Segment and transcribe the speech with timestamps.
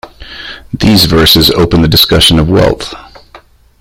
[0.73, 2.91] These verses open the discussion of wealth.